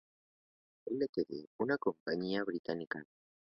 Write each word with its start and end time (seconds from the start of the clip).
Ltd., 0.89 1.43
una 1.59 1.77
compañía 1.77 2.43
británica. 2.43 3.05